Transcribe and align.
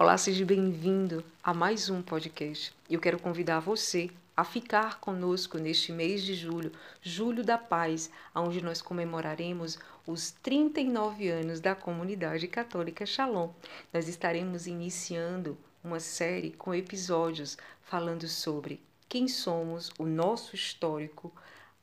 Olá, 0.00 0.16
seja 0.16 0.44
bem-vindo 0.44 1.24
a 1.42 1.52
mais 1.52 1.90
um 1.90 2.00
podcast. 2.00 2.72
Eu 2.88 3.00
quero 3.00 3.18
convidar 3.18 3.58
você 3.58 4.08
a 4.36 4.44
ficar 4.44 5.00
conosco 5.00 5.58
neste 5.58 5.90
mês 5.90 6.22
de 6.22 6.36
julho, 6.36 6.70
Julho 7.02 7.42
da 7.42 7.58
Paz, 7.58 8.08
onde 8.32 8.62
nós 8.62 8.80
comemoraremos 8.80 9.76
os 10.06 10.30
39 10.30 11.28
anos 11.28 11.58
da 11.58 11.74
comunidade 11.74 12.46
católica 12.46 13.04
Shalom. 13.04 13.50
Nós 13.92 14.06
estaremos 14.06 14.68
iniciando 14.68 15.58
uma 15.82 15.98
série 15.98 16.52
com 16.52 16.72
episódios 16.72 17.58
falando 17.82 18.28
sobre 18.28 18.80
quem 19.08 19.26
somos, 19.26 19.90
o 19.98 20.06
nosso 20.06 20.54
histórico, 20.54 21.32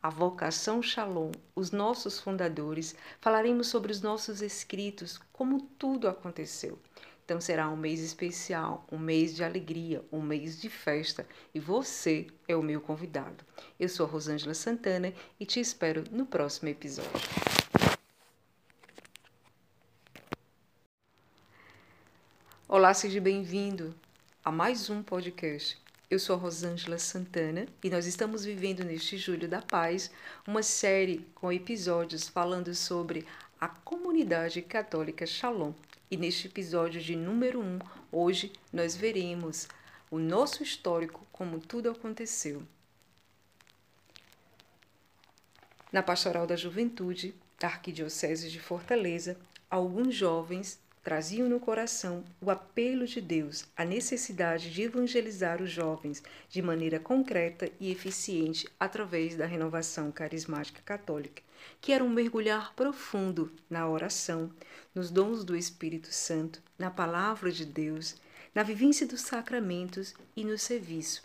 a 0.01 0.09
vocação 0.09 0.81
Shalom, 0.81 1.31
os 1.53 1.71
nossos 1.71 2.21
fundadores, 2.21 2.95
falaremos 3.19 3.67
sobre 3.67 3.91
os 3.91 3.99
nossos 3.99 4.41
escritos, 4.41 5.19
como 5.33 5.63
tudo 5.77 6.07
aconteceu. 6.07 6.79
Então 7.25 7.41
será 7.41 7.67
um 7.71 7.75
mês 7.75 8.01
especial, 8.01 8.85
um 8.91 8.99
mês 8.99 9.35
de 9.35 9.43
alegria, 9.43 10.05
um 10.11 10.21
mês 10.21 10.61
de 10.61 10.69
festa 10.69 11.27
e 11.55 11.59
você 11.59 12.27
é 12.47 12.55
o 12.55 12.61
meu 12.61 12.79
convidado. 12.79 13.43
Eu 13.79 13.89
sou 13.89 14.05
a 14.05 14.09
Rosângela 14.09 14.53
Santana 14.53 15.11
e 15.39 15.45
te 15.45 15.59
espero 15.59 16.03
no 16.11 16.27
próximo 16.27 16.69
episódio. 16.69 17.11
Olá, 22.69 22.93
seja 22.93 23.19
bem-vindo 23.19 23.95
a 24.43 24.51
mais 24.51 24.91
um 24.91 25.01
podcast. 25.01 25.83
Eu 26.07 26.19
sou 26.19 26.35
a 26.35 26.39
Rosângela 26.39 26.99
Santana 26.99 27.65
e 27.83 27.89
nós 27.89 28.05
estamos 28.05 28.45
vivendo 28.45 28.83
neste 28.83 29.17
Julho 29.17 29.47
da 29.47 29.63
Paz 29.63 30.11
uma 30.47 30.61
série 30.61 31.25
com 31.33 31.51
episódios 31.51 32.29
falando 32.29 32.75
sobre 32.75 33.25
a 33.65 33.69
comunidade 33.83 34.61
católica 34.61 35.25
Shalom, 35.25 35.73
e 36.11 36.15
neste 36.15 36.45
episódio 36.45 37.01
de 37.01 37.15
número 37.15 37.59
1, 37.59 37.63
um, 37.63 37.79
hoje 38.11 38.53
nós 38.71 38.95
veremos 38.95 39.67
o 40.11 40.19
nosso 40.19 40.61
histórico, 40.61 41.25
como 41.31 41.59
tudo 41.59 41.89
aconteceu. 41.89 42.61
Na 45.91 46.03
Pastoral 46.03 46.45
da 46.45 46.55
Juventude, 46.55 47.33
da 47.59 47.65
Arquidiocese 47.65 48.51
de 48.51 48.59
Fortaleza, 48.59 49.35
alguns 49.67 50.13
jovens 50.13 50.79
traziam 51.05 51.47
no 51.47 51.59
coração 51.59 52.25
o 52.41 52.51
apelo 52.51 53.05
de 53.05 53.21
Deus, 53.21 53.65
a 53.77 53.85
necessidade 53.85 54.73
de 54.73 54.81
evangelizar 54.81 55.61
os 55.61 55.69
jovens 55.69 56.21
de 56.49 56.61
maneira 56.61 56.99
concreta 56.99 57.71
e 57.79 57.89
eficiente 57.89 58.67
através 58.77 59.37
da 59.37 59.45
renovação 59.45 60.11
carismática 60.11 60.81
católica 60.83 61.41
que 61.81 61.91
era 61.91 62.03
um 62.03 62.09
mergulhar 62.09 62.73
profundo 62.73 63.51
na 63.69 63.87
oração, 63.87 64.51
nos 64.93 65.09
dons 65.09 65.43
do 65.43 65.55
Espírito 65.55 66.11
Santo, 66.11 66.61
na 66.77 66.89
palavra 66.89 67.51
de 67.51 67.65
Deus, 67.65 68.15
na 68.53 68.63
vivência 68.63 69.05
dos 69.05 69.21
sacramentos 69.21 70.13
e 70.35 70.43
no 70.43 70.57
serviço. 70.57 71.23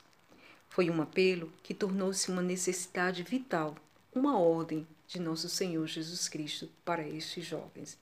Foi 0.68 0.90
um 0.90 1.00
apelo 1.02 1.52
que 1.62 1.74
tornou-se 1.74 2.30
uma 2.30 2.42
necessidade 2.42 3.22
vital, 3.22 3.76
uma 4.14 4.38
ordem 4.38 4.86
de 5.06 5.20
nosso 5.20 5.48
Senhor 5.48 5.86
Jesus 5.86 6.28
Cristo 6.28 6.68
para 6.84 7.06
estes 7.06 7.44
jovens. 7.44 7.98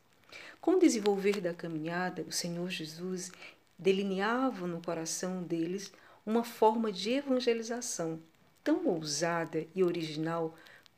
Com 0.61 0.73
o 0.73 0.79
desenvolver 0.79 1.41
da 1.41 1.55
caminhada, 1.55 2.23
o 2.23 2.33
Senhor 2.33 2.69
Jesus 2.69 3.33
delineava 3.79 4.67
no 4.67 4.83
coração 4.83 5.43
deles 5.43 5.93
uma 6.27 6.45
forma 6.45 6.93
de 6.93 7.11
evangelização 7.11 8.21
tão 8.63 8.87
ousada 8.87 9.67
e 9.75 9.83
original 9.83 10.55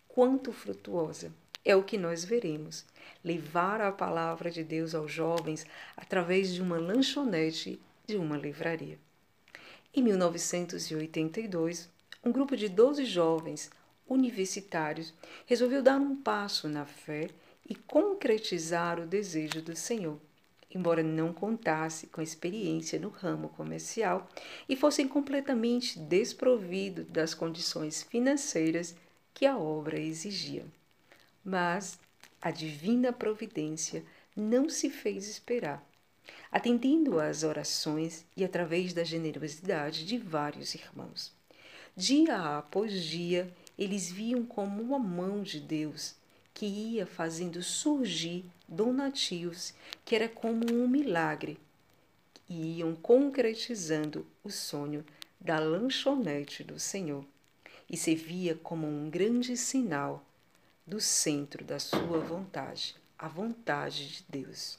quanto 0.09 0.53
frutuosa. 0.53 1.33
É 1.65 1.77
o 1.77 1.85
que 1.85 1.99
nós 1.99 2.25
veremos. 2.25 2.85
Levar 3.23 3.81
a 3.81 3.93
palavra 3.93 4.51
de 4.51 4.65
Deus 4.65 4.95
aos 4.95 5.13
jovens 5.13 5.67
através 5.97 6.53
de 6.53 6.63
uma 6.63 6.79
lanchonete 6.79 7.81
de 8.07 8.17
uma 8.17 8.37
livraria. 8.37 8.99
Em 9.95 10.03
1982, 10.03 11.89
um 12.25 12.33
grupo 12.33 12.57
de 12.57 12.69
12 12.69 13.05
jovens 13.05 13.71
universitários 14.09 15.15
resolveu 15.47 15.83
dar 15.83 16.01
um 16.01 16.17
passo 16.17 16.69
na 16.69 16.85
fé 16.85 17.29
e 17.71 17.75
concretizar 17.77 18.99
o 18.99 19.07
desejo 19.07 19.63
do 19.63 19.77
Senhor, 19.77 20.19
embora 20.75 21.05
não 21.05 21.33
contasse 21.33 22.09
com 22.09 22.21
experiência 22.21 22.99
no 22.99 23.09
ramo 23.09 23.49
comercial 23.51 24.29
e 24.69 24.75
fossem 24.75 25.07
completamente 25.07 25.97
desprovidos 25.97 27.07
das 27.07 27.33
condições 27.33 28.03
financeiras 28.03 28.97
que 29.33 29.47
a 29.47 29.57
obra 29.57 30.01
exigia. 30.01 30.67
Mas 31.45 31.97
a 32.43 32.51
divina 32.51 33.13
providência 33.13 34.05
não 34.35 34.69
se 34.69 34.91
fez 34.91 35.29
esperar, 35.29 35.81
atendendo 36.51 37.21
às 37.21 37.45
orações 37.45 38.27
e 38.37 38.45
através 38.45 38.93
da 38.93 39.05
generosidade 39.05 40.05
de 40.05 40.19
vários 40.19 40.75
irmãos. 40.75 41.33
Dia 41.97 42.59
após 42.59 43.05
dia, 43.05 43.53
eles 43.79 44.11
viam 44.11 44.45
como 44.45 44.83
uma 44.83 44.99
mão 44.99 45.41
de 45.43 45.61
Deus 45.61 46.19
que 46.61 46.67
ia 46.67 47.07
fazendo 47.07 47.63
surgir 47.63 48.45
donativos, 48.69 49.73
que 50.05 50.15
era 50.15 50.29
como 50.29 50.71
um 50.71 50.87
milagre, 50.87 51.59
e 52.47 52.81
iam 52.81 52.95
concretizando 52.95 54.27
o 54.45 54.51
sonho 54.51 55.03
da 55.41 55.59
lanchonete 55.59 56.63
do 56.63 56.79
Senhor 56.79 57.25
e 57.89 57.97
servia 57.97 58.55
como 58.63 58.87
um 58.87 59.09
grande 59.09 59.57
sinal 59.57 60.23
do 60.87 61.01
centro 61.01 61.65
da 61.65 61.79
sua 61.79 62.21
vontade, 62.21 62.95
a 63.19 63.27
vontade 63.27 64.17
de 64.17 64.25
Deus. 64.29 64.79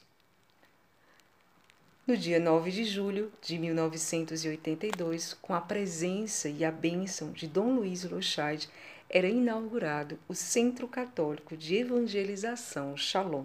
No 2.06 2.16
dia 2.16 2.38
9 2.38 2.70
de 2.70 2.84
julho 2.84 3.32
de 3.42 3.58
1982, 3.58 5.34
com 5.34 5.52
a 5.52 5.60
presença 5.60 6.48
e 6.48 6.64
a 6.64 6.70
bênção 6.70 7.32
de 7.32 7.48
Dom 7.48 7.74
Luiz 7.74 8.04
Lochade, 8.04 8.70
era 9.12 9.28
inaugurado 9.28 10.18
o 10.26 10.34
Centro 10.34 10.88
Católico 10.88 11.56
de 11.56 11.76
Evangelização 11.76 12.96
Shalom, 12.96 13.44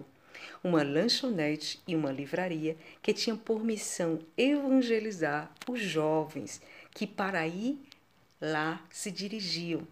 uma 0.64 0.82
lanchonete 0.82 1.80
e 1.86 1.94
uma 1.94 2.10
livraria 2.10 2.76
que 3.00 3.12
tinha 3.12 3.36
por 3.36 3.62
missão 3.62 4.18
evangelizar 4.36 5.52
os 5.68 5.80
jovens 5.80 6.60
que 6.92 7.06
para 7.06 7.38
aí 7.40 7.78
Lá 8.40 8.80
se 8.88 9.10
dirigiam. 9.10 9.82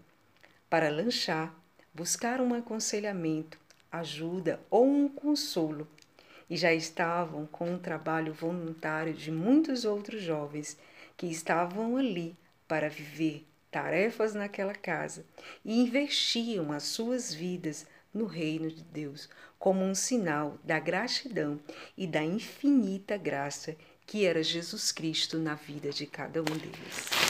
Para 0.69 0.89
lanchar, 0.89 1.53
buscar 1.93 2.39
um 2.39 2.53
aconselhamento, 2.53 3.59
ajuda 3.91 4.61
ou 4.69 4.87
um 4.87 5.09
consolo, 5.09 5.85
e 6.49 6.55
já 6.55 6.73
estavam 6.73 7.45
com 7.45 7.75
o 7.75 7.79
trabalho 7.79 8.33
voluntário 8.33 9.13
de 9.13 9.31
muitos 9.31 9.83
outros 9.83 10.21
jovens 10.21 10.77
que 11.17 11.27
estavam 11.27 11.97
ali 11.97 12.37
para 12.65 12.89
viver 12.89 13.45
tarefas 13.77 14.33
naquela 14.33 14.73
casa 14.73 15.23
e 15.63 15.79
investiam 15.79 16.71
as 16.71 16.81
suas 16.81 17.31
vidas 17.31 17.85
no 18.11 18.25
reino 18.25 18.71
de 18.71 18.83
Deus 18.83 19.29
como 19.59 19.83
um 19.83 19.93
sinal 19.93 20.57
da 20.63 20.79
gratidão 20.79 21.59
e 21.95 22.07
da 22.07 22.23
infinita 22.23 23.17
graça 23.17 23.75
que 24.03 24.25
era 24.25 24.41
Jesus 24.41 24.91
Cristo 24.91 25.37
na 25.37 25.53
vida 25.53 25.91
de 25.91 26.07
cada 26.07 26.41
um 26.41 26.57
deles. 26.57 27.26